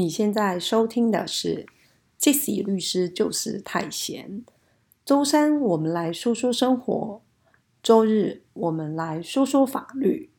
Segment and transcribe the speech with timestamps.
[0.00, 1.66] 你现在收听的是
[2.18, 4.42] Jesse 律师就是太闲。
[5.04, 7.20] 周三我们来说说生活，
[7.82, 10.30] 周日我们来说说法律。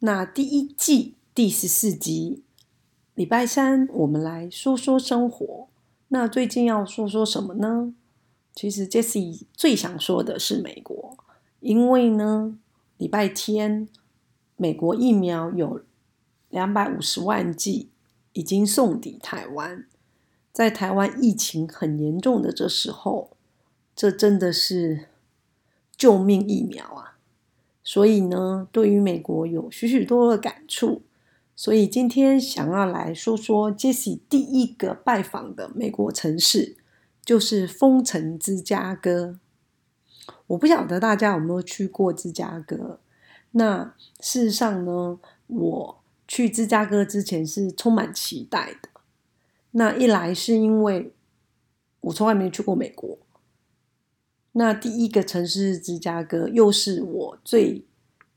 [0.00, 2.42] 那第一季第十四集，
[3.14, 5.68] 礼拜三我们来说说生活。
[6.08, 7.94] 那最近要说说什么呢？
[8.52, 11.16] 其实 Jesse 最想说的是美国，
[11.60, 12.58] 因为呢，
[12.96, 13.88] 礼拜天
[14.56, 15.82] 美国疫苗有。
[16.50, 17.88] 两百五十万剂
[18.34, 19.86] 已经送抵台湾，
[20.52, 23.36] 在台湾疫情很严重的这时候，
[23.94, 25.08] 这真的是
[25.96, 27.18] 救命疫苗啊！
[27.84, 31.02] 所以呢，对于美国有许许多多的感触。
[31.54, 36.76] 所以今天想要来说说杰西第一个拜访的美国城市，
[37.24, 39.38] 就是丰城芝加哥。
[40.46, 43.00] 我不晓得大家有没有去过芝加哥？
[43.50, 46.01] 那事实上呢，我。
[46.32, 48.88] 去芝加哥之前是充满期待的。
[49.72, 51.12] 那一来是因为
[52.00, 53.18] 我从来没去过美国，
[54.52, 57.84] 那第一个城市是芝加哥又是我最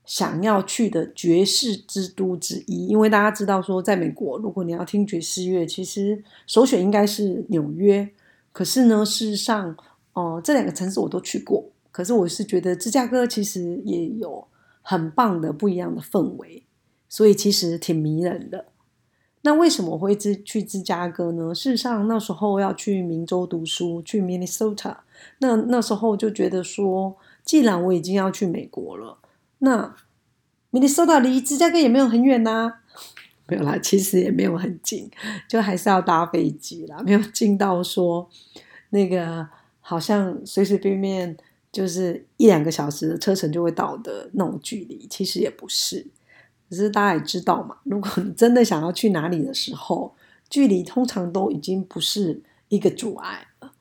[0.04, 2.88] 想要去的爵士之都之一。
[2.88, 8.10] 因为大家知道说，在美国如果你要听爵士乐，其实首选应该是纽约。
[8.52, 9.74] 可是呢，事实上，
[10.12, 11.64] 哦，这两个城市我都去过。
[11.94, 14.46] 可是我是觉得芝加哥其实也有
[14.82, 16.66] 很棒的不一样的氛围。
[17.08, 18.66] 所以其实挺迷人的。
[19.42, 21.54] 那为什么会芝去芝加哥呢？
[21.54, 24.98] 事实上那时候要去明州读书，去 Minnesota。
[25.38, 29.20] 那那时候就觉得说，既然我已经要去美国了，
[29.60, 29.96] 那
[30.72, 32.80] Minnesota 离芝加哥也没有很远呐。
[33.48, 35.08] 没有啦，其实也没有很近，
[35.48, 38.28] 就还是要搭飞机啦，没有近到说
[38.90, 39.48] 那个
[39.80, 41.38] 好像随随便便
[41.72, 46.08] 就是一两个小时车程就会到的那种距离，其实也不是。
[46.70, 50.14] 可是大家也知道嘛，如果你真的想要去哪里的时候，
[50.50, 53.72] 距离通常都已经不是一个阻碍了。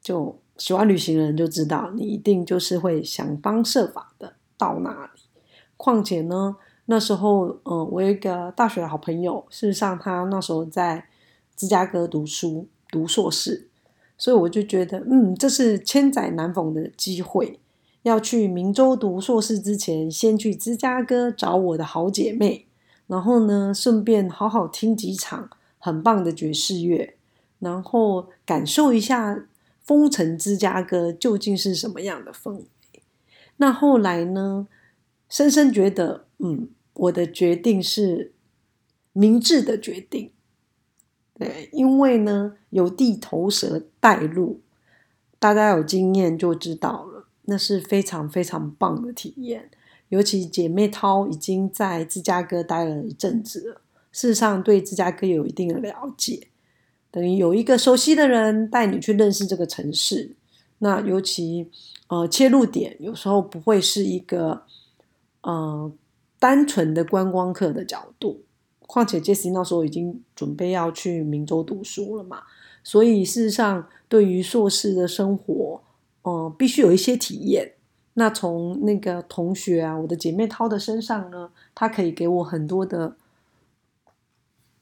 [0.00, 5.20] 就喜欢旅行的人就知道，你一定就是会想方设法的到那里。
[5.76, 11.06] 况且呢，那时候，嗯，我有一个大学的好朋友，事实上他那时候在
[11.56, 13.68] 芝加哥读书，读硕士，
[14.16, 17.58] 所以我就觉得，嗯，这是千载难逢的机会。
[18.04, 22.66] 要去明州读硕士之前，先去芝加哥找我的好姐妹，
[23.06, 25.48] 然后呢，顺便好好听几场
[25.78, 27.16] 很棒的爵士乐，
[27.60, 29.46] 然后感受一下
[29.80, 32.64] 风城芝加哥究竟是什么样的氛围。
[33.56, 34.68] 那后来呢，
[35.30, 38.32] 深深觉得，嗯，我的决定是
[39.14, 40.30] 明智的决定。
[41.38, 44.60] 对，因为呢，有地头蛇带路，
[45.38, 47.13] 大家有经验就知道了。
[47.46, 49.70] 那是非常非常棒的体验，
[50.08, 56.48] 尤其姐妹涛已经在芝加哥待了一阵子了，事实上对芝加哥有一定的了解，
[57.10, 60.36] 等于有一个熟悉的人带你去认识这个城市。
[60.78, 61.70] 那尤其
[62.08, 64.62] 呃切入点有时候不会是一个
[65.42, 65.92] 呃
[66.38, 68.40] 单纯的观光客的角度，
[68.80, 72.42] 况且 Jesse 那时候已经准备要去明州读书了嘛，
[72.82, 75.82] 所以事实上对于硕士的生活。
[76.24, 77.74] 哦，必须有一些体验。
[78.16, 83.16] 那从那个同学啊，我的姐妹涛的身上呢，她可以给我很多的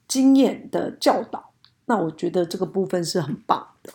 [0.07, 1.51] 经验的教导。
[1.85, 3.93] 那我觉得这个部分是很棒的。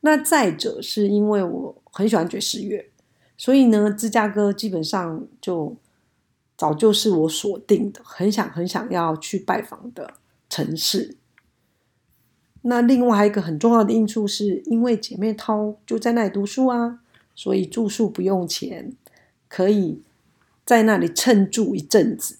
[0.00, 2.90] 那再者是因为我很喜欢爵士乐，
[3.36, 5.76] 所以呢，芝加哥基本上就
[6.56, 10.14] 早就是我锁定的，很想很想要去拜访的
[10.48, 11.16] 城市。
[12.68, 16.98] 那另外还有一个很重要的因素，是因为姐妹涛就在那里读书啊，
[17.32, 18.92] 所以住宿不用钱，
[19.48, 20.02] 可以
[20.64, 22.38] 在那里蹭住一阵子。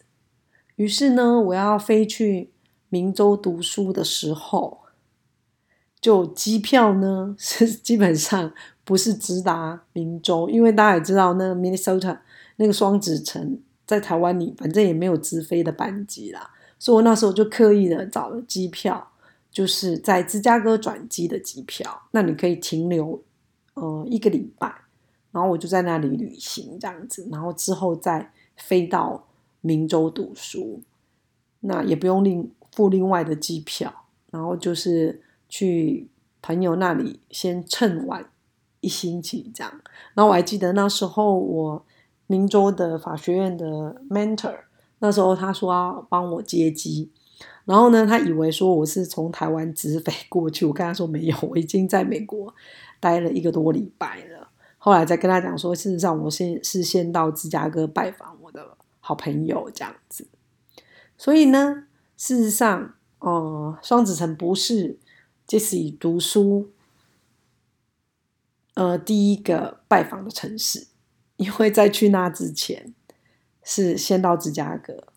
[0.74, 2.50] 于是呢，我要飞去
[2.88, 4.80] 明州读书的时候，
[6.00, 12.18] 就机票呢 是基本上不是直达明州，因为大家也知道，那 Minnesota
[12.56, 16.50] 那个双子城在台湾里反正也没有直飞的班机啦，
[16.80, 19.12] 所以我那时候就刻意的找了机票。
[19.56, 23.22] 就是在芝加哥转机的机票，那你可以停留
[23.72, 24.70] 呃一个礼拜，
[25.32, 29.26] 然后我就在那里旅行这样子，然后之后再飞到
[29.62, 30.82] 明州读书，
[31.60, 36.06] 那也不用另付另外的机票，然后就是去
[36.42, 38.28] 朋友那里先蹭玩
[38.82, 39.72] 一星期这样。
[40.12, 41.82] 然后我还记得那时候我
[42.26, 44.58] 明州的法学院的 mentor，
[44.98, 47.10] 那时候他说要帮我接机。
[47.66, 52.54] 然后呢，他以为说我是从台湾直飞过去，我跟他说没有，我已经在美国
[53.00, 54.48] 待了一个多礼拜了。
[54.78, 60.28] 后来再跟他讲说，事实上我先是先到芝加哥拜访我的好朋友这样子。
[61.18, 64.98] 所以呢，事实上，哦，双子城不是
[65.48, 66.70] Jesse 读书，
[68.74, 70.86] 呃，第一个拜访的城市，
[71.36, 72.94] 因为在去那之前
[73.64, 75.08] 是先到芝加哥。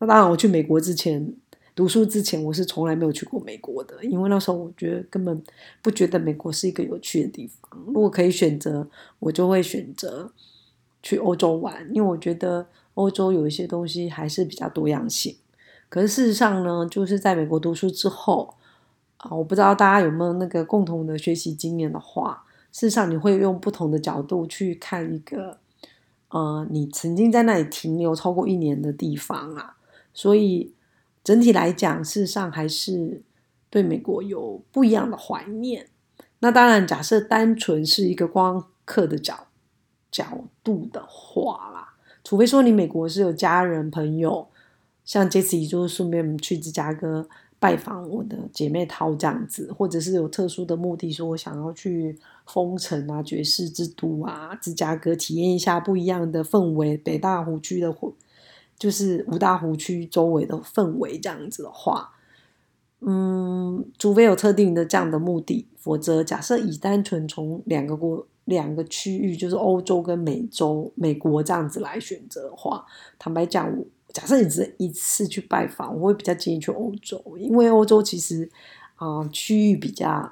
[0.00, 1.36] 那当然，我去美国之前
[1.74, 5.42] 读书之前，我是从来没有去过美国的，因为那时候我觉得根本
[5.80, 7.80] 不觉得美国是一个有趣的地方。
[7.86, 8.86] 如果可以选择，
[9.18, 10.30] 我就会选择
[11.02, 15.34] 去欧洲玩，因为我觉得欧洲有一些东西还是比较多样性。
[15.88, 18.54] 可是事实上呢，就是在美国读书之后
[19.16, 25.58] 啊，我不知道大家有没有那个共同的学习经验的话，事实上你会用不同的角度去看一个
[26.28, 29.76] 呃，你曾经在那里停留超过一年的地方啊，
[30.12, 30.72] 所以
[31.24, 33.22] 整体来讲，事实上还是
[33.70, 35.88] 对美国有不一样的怀念。
[36.40, 39.46] 那当然，假设单纯是一个光客的角
[40.10, 44.48] 角度的话啦，除非说你美国是有家人朋友。
[45.04, 47.28] 像这次就是顺便去芝加哥
[47.58, 52.16] 拜访我的姐妹淘这样子，或者是有特殊的目的，说我想要去
[52.46, 58.14] 风城啊、爵士之都啊、芝加哥体验一下不一样的氛围，北大湖区的湖，
[58.82, 62.10] 就是五大湖区周围的氛围这样子的话，
[62.98, 72.84] 嗯，除非有特定的这样的目的，否则假设以单纯从两个国两个区域，就是欧洲跟美洲、美国这样子来选择的话，
[73.18, 73.86] 坦白讲，我。
[74.12, 78.46] 假设你只一次去拜访，我会比较建议去欧洲，因为欧洲其实
[78.96, 80.30] 啊区域比较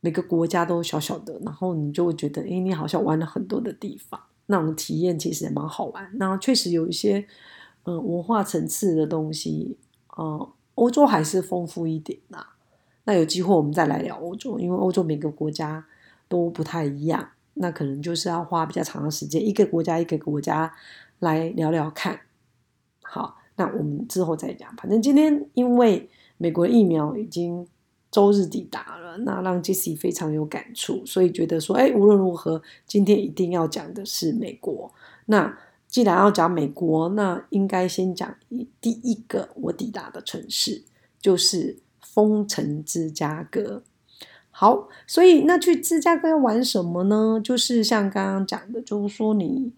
[0.00, 6.08] 每个国家都小小的，然后你就会觉得，哎，你好像玩了很多的地方，那种体验其实也蛮好玩。
[6.18, 7.26] 那确实有一些
[7.84, 9.76] 嗯文化层次的东西，
[10.16, 12.46] 呃，欧洲还是丰富一点呐。
[13.04, 15.84] 那有机会我们再来聊欧洲，因为欧洲每个国家
[16.28, 20.72] 都不太一样，那可能就是要花比较长的时间，一个国家一个国家
[21.18, 22.20] 来聊聊看。
[23.02, 24.74] 好，那我们之后再讲。
[24.76, 27.66] 反正今天因为美国疫苗已经
[28.10, 34.92] 周日抵达了，那让 Jesse 非常有感触，所以觉得说，哎，无论如何，今天一定要讲的是美国。
[35.26, 35.58] 那
[35.90, 38.34] 既然要讲美国，那应该先讲
[38.80, 40.84] 第一个我抵达的城市，
[41.20, 43.82] 就是风城芝加哥。
[44.50, 47.40] 好，所以那去芝加哥要玩什么呢？
[47.42, 49.72] 就是像刚刚讲的，就是说你。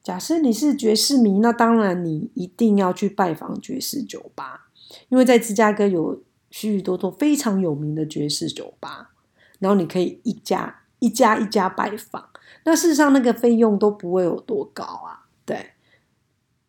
[0.00, 4.68] 假设你是爵士迷，那当然你一定要去拜访爵士酒吧，
[5.10, 9.10] 因为在芝加哥有许许多多非常有名的爵士酒吧，
[9.58, 12.26] 然后你可以一家一家一家拜访，
[12.64, 15.17] 那事实上那个费用都不会有多高啊，
[15.48, 15.66] 对。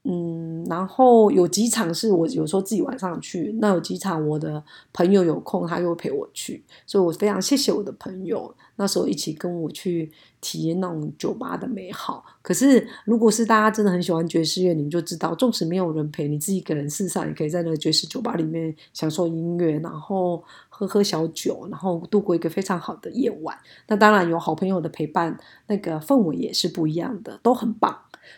[0.06, 10.10] 嗯，然后有几场是我有时候自己晚上去，那有几场我的朋友有空，他又陪我去，所以我非常谢谢我的朋友，那时候一起跟我去
[10.40, 12.24] 体验那种酒吧的美好。
[12.42, 23.56] 可是如果是大家真的很喜欢爵士乐，你们就知道，纵使没有人陪，你自己一个人，事实上也可以在那个爵士酒吧里面享受音乐，然后喝喝小酒，然后度过一个非常好的夜晚。
[23.88, 25.38] 那当然有好朋友的陪伴，
[25.68, 27.96] 那个氛围也是不一样的，都很棒。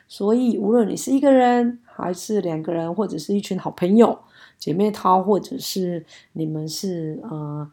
[0.07, 4.17] 所以，无论你是一个人，还是两个人，或者是一群好朋友、
[4.57, 7.69] 姐妹淘，或者是你们是呃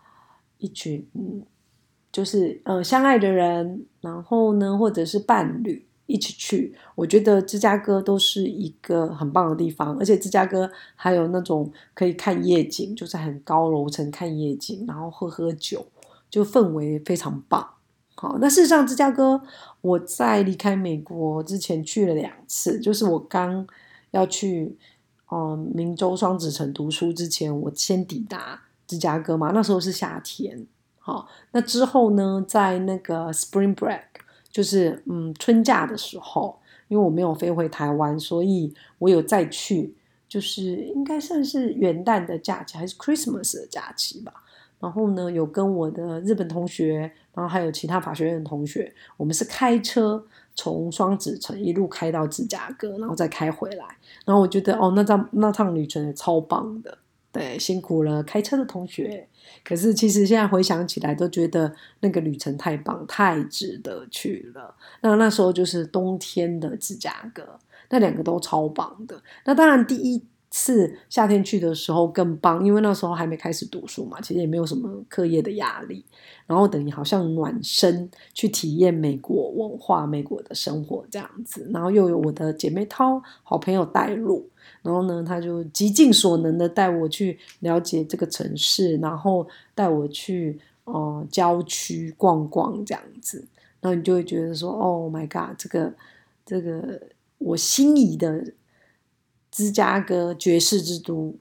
[0.59, 1.43] 一群嗯，
[2.11, 9.97] 就是呃相爱的人，然后呢，或者是伴侣一起去，我觉得芝加哥都是一个很棒的地方。
[9.99, 15.87] 而且芝加哥还有那种可以看夜景，就是很高楼层看夜景，然后喝喝酒，
[16.31, 17.69] 就氛围非常棒。
[18.21, 19.41] 好，那事实上，芝加哥
[19.81, 23.65] 我在离开美国之前去了两次，就是我刚
[24.11, 24.77] 要去
[25.31, 30.67] 嗯明州双子城读书之前，我先抵达芝加哥嘛，那时候是夏天。
[30.99, 34.03] 好，那之后呢，在那个 Spring Break，
[34.51, 36.59] 就是嗯春假的时候，
[36.89, 39.95] 因为我没有飞回台湾，所以我有再去，
[40.29, 44.33] 就是应该算是元旦的假期还是 Christmas 的假期吧。
[44.81, 47.01] 然后呢，有跟我的日本同学，
[47.35, 53.85] 然后还有其他法学院的同学，我们是开车从双子城一路开到芝加哥，然后再开回来。
[54.25, 56.97] 然后我觉得，哦，那趟那趟旅程也超棒的，
[57.33, 59.27] 对，辛苦了开车的同学。
[59.65, 64.75] 可是其实现在回想起来，都觉得那个旅程太棒，太值得去了。
[65.01, 67.59] 那那时候就是冬天的芝加哥，
[67.91, 69.21] 那两个都超棒的。
[69.45, 70.23] 那当然第一。
[70.51, 76.03] 是夏天去的时候更棒，因为那时候还没开始读书嘛，其实也没有什么课业的压力，
[76.47, 84.49] 然后等于好像暖身去体验美国文化、美国的生活这样子，然后又有我的姐妹淘好朋友带路，
[84.81, 93.47] 然后呢，他就极尽所能的带我去了解这个城市，然后带我去哦郊区逛逛这样子，
[93.83, 95.93] 然后你就会觉得说，Oh my god，这个
[96.47, 97.03] 这个
[97.37, 98.53] 我心仪的。
[99.59, 101.35] 芝加哥爵士之都，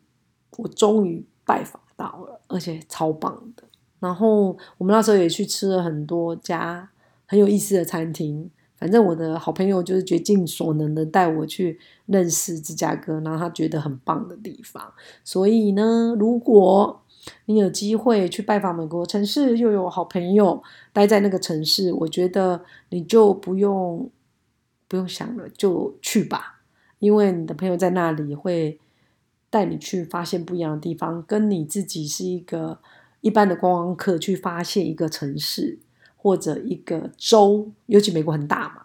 [0.58, 3.62] 我终于拜访到了，而且超棒的。
[4.00, 6.90] 然后我们那时候也去吃了很多家
[7.28, 8.50] 很有意思的餐厅。
[8.76, 14.92] 反正我的好朋友就是竭尽所能的带我去认识芝加哥，然后他觉得很棒的地方。
[15.24, 17.04] 所以呢，如果
[17.46, 24.10] 你有机会去拜访美国城市，又有好朋友待在那个城市，我觉得你就不用
[24.88, 26.57] 不用想了，就去吧，
[27.00, 28.80] 因为你的朋友在那里会
[29.50, 32.80] 带你去发现不一样的地方，跟你自己是一个
[33.22, 35.80] 一般的观光客去发现一个城市。
[36.20, 38.82] 或者一个州，尤其美国很大嘛，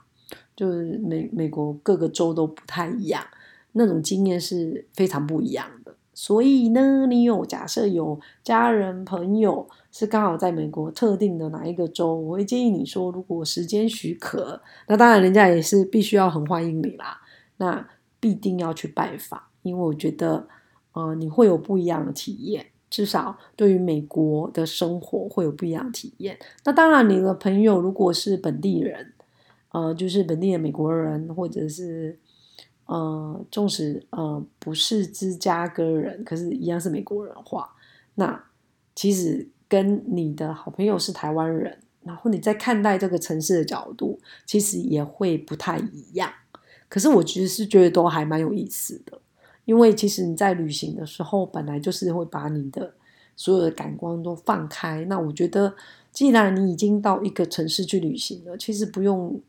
[0.54, 3.25] 就是美美国各个州都不太一样，
[3.73, 5.92] 那种经验是非常不一样的。
[6.14, 17.19] 所以呢，你有假设有家人朋友是刚好在美国特定的哪一个州，我会建议你说，如果时间许可，那当然人家也是必须要很欢迎你啦，
[17.57, 17.88] 那
[18.22, 20.46] 必定要去拜访，因为我觉得，
[20.92, 22.66] 呃，你会有不一样的体验。
[22.88, 26.38] 至少对于美国的生活会有不一样的体验。
[26.62, 29.14] 那当然，你的朋友如果是本地人，
[29.70, 32.18] 呃，就是本地的美国人，或者是
[32.84, 37.74] 呃，纵使呃不是芝加哥人，可是一样是美国人话，
[38.16, 38.44] 那
[38.94, 46.30] 其实跟你的好朋友是台湾人，然后你在看待这个城市的角度，其实也会不太一样。
[46.92, 49.18] 可是我其实是觉得都还蛮有意思的。
[49.64, 52.92] 因为其实你在旅行的时候，本来就是会把你的
[53.34, 55.02] 所有的感官都放开。
[55.06, 55.75] 那我觉得，
[56.12, 59.40] 既然你已经到一个城市去旅行了，其实不用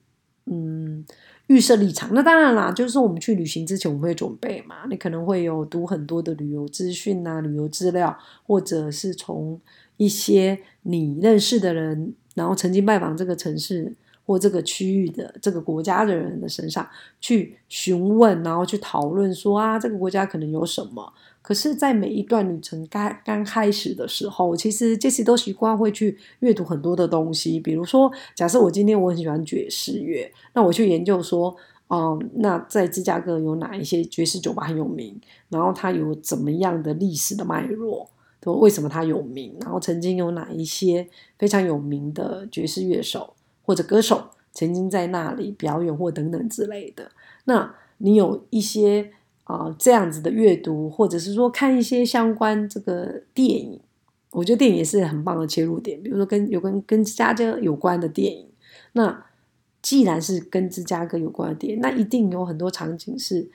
[0.45, 1.05] 嗯
[1.47, 2.11] 预设立场。
[2.13, 4.85] 那当然啦，就是说我们去旅行之前，我们会准备嘛。
[4.89, 9.59] 你可能会有读很多的旅游资讯啊、旅游资料，或者是从
[9.97, 13.93] 一些你认识的人，然后曾经拜访这个城市。
[14.25, 16.87] 或这个区域的这个国家的人的身上
[17.19, 21.13] 去询问，然后去讨论说啊，这个国家可能有什么？
[21.41, 27.59] 可是，在每一段旅程刚刚开始的时候，其实杰西都习惯会去阅读很多的东西。
[27.59, 31.53] 比如说，假设我今天我很喜欢爵士乐，那我去研究说，
[31.89, 35.19] 嗯，那在芝加哥有哪一些爵士酒吧很有名？
[35.49, 38.09] 然后它有怎么样的历史的脉络？
[38.39, 39.53] 都为什么它有名？
[39.59, 41.05] 然后曾经有哪一些
[41.37, 43.33] 非常有名的爵士乐手？
[43.63, 47.11] 或者歌手曾经在那里表演或等等之类的，
[47.45, 49.11] 那你有一些
[49.45, 53.79] 啊这样子的阅读，或者是说看一些相关这个电影，
[54.31, 56.01] 我觉得电影也是很棒的切入点。
[56.03, 58.47] 比如说跟有跟跟芝加哥有关的电影，
[58.91, 59.25] 那
[59.81, 63.49] 既然是跟芝加哥有关的电影，那一定有很多场景是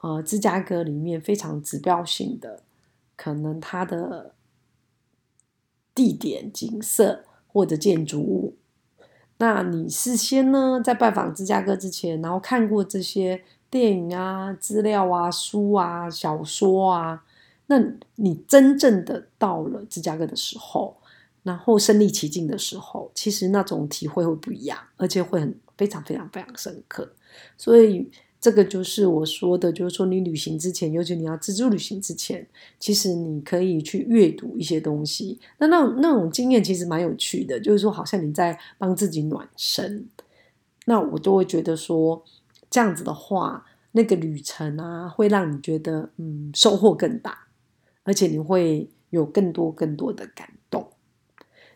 [0.00, 2.60] 呃芝加哥里面非常指标性的，
[3.16, 4.34] 可能它的
[5.94, 8.54] 地点、景色或者建筑物。
[9.44, 17.22] 那你事先呢，在拜访芝加哥之前，然后看过这些电影啊、资料啊、书啊、小说啊，
[17.66, 17.76] 那
[18.14, 20.96] 你真正的到了芝加哥的时候，
[21.42, 27.12] 然后身临其境的时候，其实那种体会会不一样，而且会很非常非常非常深刻，
[27.58, 28.10] 所以。
[28.44, 32.46] 这个就是我说的，就是说你旅行之前，尤其你要自助旅行之前，
[32.78, 35.40] 其实你可以去阅读一些东西。
[35.56, 40.06] 那那那种经验其实蛮有趣的，就是说好像你在帮自己暖身。
[40.84, 42.22] 那我都会觉得说，
[42.68, 47.46] 这样子的话，那个旅程啊，会让你觉得嗯收获更大，
[48.02, 50.90] 而且你会有更多更多的感动。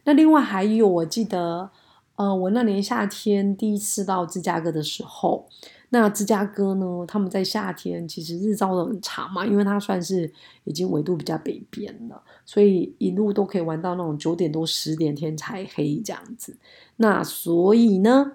[0.04, 1.70] 那另外还有，我记得
[2.16, 5.48] 呃，我那年夏天第一次到芝加哥的时候。
[5.90, 7.04] 那芝加哥呢？
[7.08, 10.30] 他们在夏天其实日照都很长嘛，因为它算是
[10.64, 16.56] 已经纬度比较北边了，所以一路都可以玩到那种九点多十点天才黑这样子。
[16.96, 18.32] 那所以呢，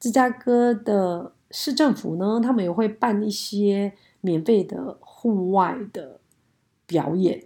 [0.00, 6.20] 芝加哥的市政府呢，他们也会办一些免费的户外的
[6.86, 7.44] 表演。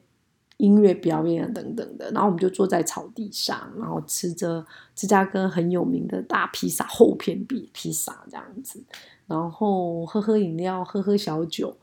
[0.59, 8.83] 音乐表演等等的，然后我们就坐在草地上，然后吃着芝加哥很有名的大披萨厚片比披萨这样子，
[9.27, 11.77] 然后喝喝饮料，喝喝小酒，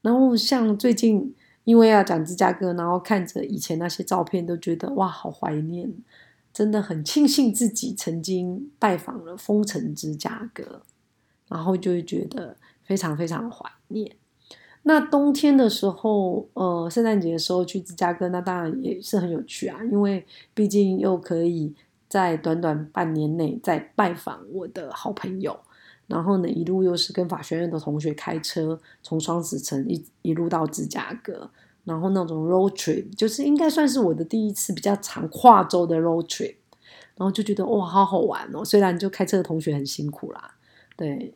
[0.00, 1.34] 然后像最近
[1.64, 5.92] 因为要讲芝加哥，然后看着以前那些照片，都觉得哇，好怀念，
[6.50, 10.80] 真的很庆幸自己曾经拜访了风城芝加哥，
[11.48, 14.16] 然后就会觉得非常非常怀念。
[14.84, 21.74] 那冬天的时候，呃，圣诞节的时候去芝加哥，那当然也是很有趣啊，因为毕竟又可以
[22.08, 25.58] 在短短半年内再拜访我的好朋友，
[26.06, 31.50] 然后呢，一路又是跟法学院的同学开车从双子城一一路到芝加哥，
[31.84, 36.54] 然后那种 road trip 就是应该算是我的第一次比较长跨州的 road trip，
[37.16, 40.54] 然后就觉得哇，好好玩哦，虽然就开车的同学很辛苦啦，
[40.96, 41.34] 对。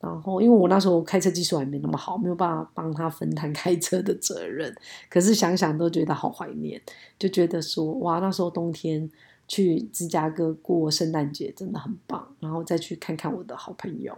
[0.00, 4.74] 然后，因为我那时候开车技术还没那么好，没有办法帮他分摊开车的责任。
[5.10, 6.80] 可是想想都觉得好怀念，
[7.18, 9.10] 就觉得说哇，那时候冬天
[9.46, 12.34] 去芝加哥过圣诞节真的很棒。
[12.40, 14.16] 然后再去看看我的好朋友，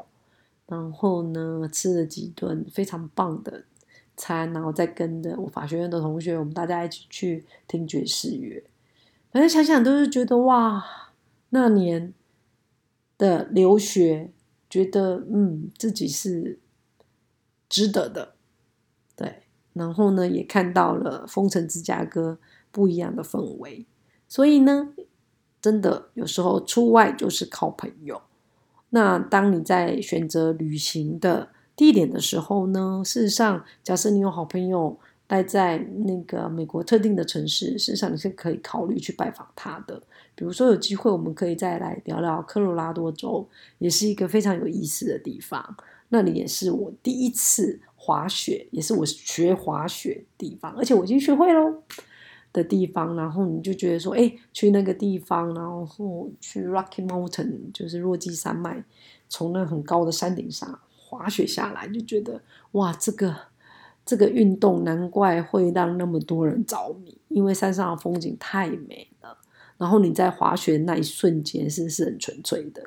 [0.69, 3.65] 然后呢吃了几顿非常棒的
[4.17, 8.63] 餐，然后再跟着我法学院的同学，我们大家一起去听爵士乐。
[9.33, 10.85] 反正想想都是觉得哇，
[11.49, 12.15] 那年
[13.19, 14.31] 的留学。
[14.73, 16.59] 觉得嗯自己是
[17.69, 18.33] 值得的，
[19.15, 19.43] 对，
[19.75, 22.39] 然后呢也看到了风城芝加哥
[22.71, 23.85] 不一样的氛围，
[24.27, 24.95] 所以呢，
[25.61, 28.23] 真的有时候出外就是靠朋友。
[28.89, 34.99] 那当你在选择旅行的地点的时候呢，事实上，假设你有好朋友。
[35.25, 40.03] 待在那个美国特定的城市，事实上你是可以考虑去拜访他的。
[40.35, 43.49] 比如说有机会，我们可以再来聊聊科罗拉多州，
[43.79, 45.77] 也是一个非常有意思的地方。
[46.09, 51.83] 那里也是我第一次滑雪，也是我学滑雪地方，而且我已经学会喽
[52.53, 53.17] 的地方。
[53.17, 58.85] 然后你就觉得说，哎，去那个地方，然后去 Rocky Mountain，就是落基山脉，
[59.29, 63.37] 从那很高的山顶上滑雪下来，就觉得哇，这个。
[64.05, 69.07] 这个运动难怪会让那么多人着迷，因为山上的风景太美。
[69.79, 72.83] 然后你在滑雪那一瞬间是是很纯粹的。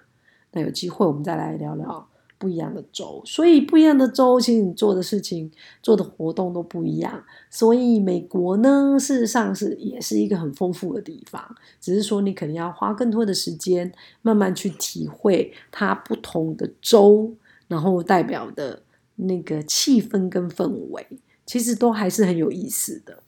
[0.52, 3.22] 那有机会我们再来聊聊不一样的州。
[3.26, 5.52] 所以不一样的州，其实你做的事情、
[5.82, 7.24] 做的活动都不一样。
[7.50, 17.34] 所以美国呢，事实上是也是一个很丰富的地方，只是说你可能要花更多的时间，慢慢去体会它不同的州，
[17.68, 18.82] 然后代表的。
[19.18, 21.08] 那个气氛跟氛围，
[21.46, 23.24] 其实都还是很有意思的。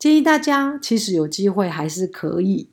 [0.00, 2.68] 建议大家，其实有机会还是可以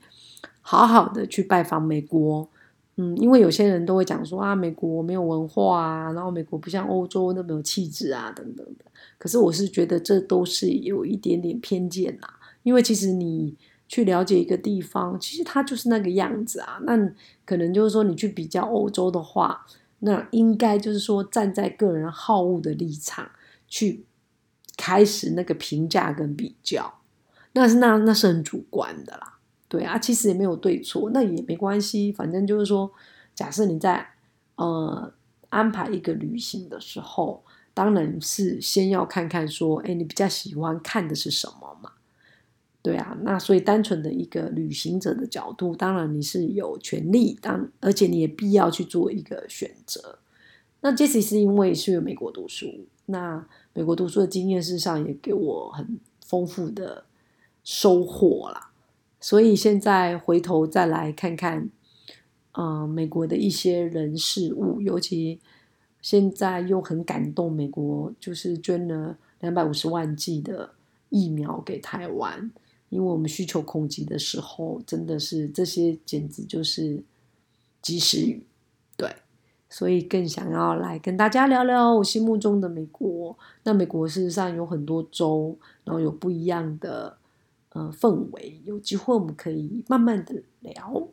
[0.62, 2.50] 好好的去拜访美国。
[2.96, 8.86] 嗯，因为有些人都会讲说啊，美国没有文化啊，然后美国不像欧洲那么有气质啊，等等的。
[9.20, 12.40] 可是我是觉得这都是有一点点偏见啦。
[12.64, 13.56] 因为其实你
[13.88, 16.80] 去了解一个地方，其实它就是那个样子啊。
[16.84, 16.98] 那
[17.46, 19.68] 可能就是说，你去比较欧洲的话。
[20.00, 23.32] 那应该就是说，站在个人好恶的立场
[23.68, 24.06] 去
[24.78, 27.00] 开始那个评价跟比较，
[27.58, 29.40] 那是那那是很主观的啦。
[29.68, 32.12] 对啊，其实也没有对错，那也没关系。
[32.12, 32.90] 反正就是说，
[33.36, 34.08] 假设你在
[34.56, 35.12] 呃
[35.50, 37.44] 安排一个旅行的时候，
[37.74, 41.92] 当然是先要看看说，哎，你比较喜欢看的是什么嘛。
[42.82, 50.20] 对啊，那所以单纯的一个旅行者的角度，当然你是有权利，当而且你也必要去做一个选择。
[50.80, 57.04] 那杰西是因为去美国读书，那美国读书的经验事实上也给我很丰富的
[57.68, 58.72] 收获啦。
[59.20, 61.70] 所以现在回头再来看看，
[62.54, 65.42] 嗯，美国的一些人事物，尤其
[66.02, 70.70] 现在又很感动，美国就是捐了两百五十万剂的
[71.10, 72.50] 疫苗给台湾。
[72.88, 77.04] 因为我们需求恐急的时候，真的是这些简直就是
[77.82, 78.48] 及时雨，
[78.96, 79.14] 对，
[79.70, 83.38] 所以更想要来跟大家聊聊我心目中的美国。
[83.64, 87.18] 那美国事实上有很多州，然后有不一样的
[87.78, 91.08] 呃氛围，有机会我们可以慢慢的聊。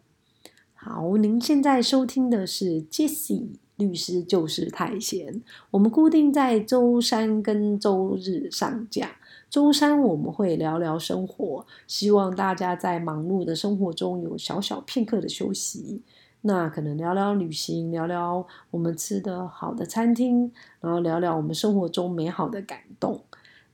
[0.72, 9.16] 好，您现在收听的是 Jesse 律师就是太闲，我们固定在周三跟周日上架。
[9.50, 16.02] 周三我们会聊聊生活，希望大家在忙碌的生活中有小小片刻的休息。
[16.40, 20.50] 那可能聊聊旅行，聊聊我们吃的好的餐厅，
[20.80, 23.22] 然后聊聊我们生活中美好的感动。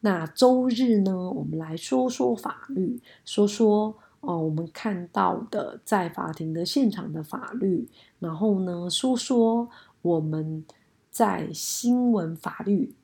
[0.00, 9.68] 那周日呢，我们来说说法律，说说哦我们看到的在法庭的现场的法律，然后呢说说
[10.02, 10.64] 我们
[11.10, 12.94] 在新闻法律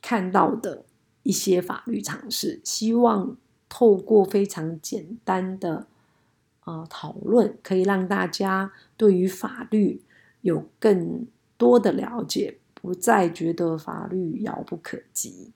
[0.00, 0.84] 看到的。
[1.24, 3.36] 一些法律常识，希望
[3.68, 5.86] 透过非常简单的
[6.64, 10.02] 呃讨论，可以让大家对于法律
[10.40, 11.24] 有更
[11.56, 15.52] 多的了解，不再觉得法律遥不可及。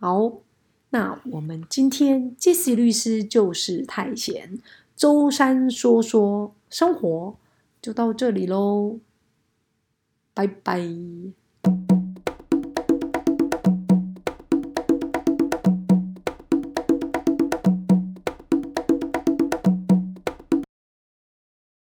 [0.00, 0.40] 好，
[0.88, 4.58] 那我们今天杰西律师就是太闲，
[4.96, 7.36] 周三说说生活
[7.82, 8.98] 就到这里喽，
[10.32, 10.80] 拜拜。